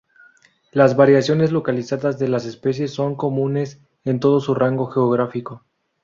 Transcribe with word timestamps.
Las 0.71 0.95
variaciones 0.95 1.51
localizadas 1.51 2.17
de 2.17 2.27
las 2.27 2.45
especies 2.45 2.89
son 2.91 3.15
comunes 3.15 3.79
en 4.03 4.19
todo 4.19 4.39
su 4.39 4.55
rango 4.55 4.87
geográfico. 4.87 5.63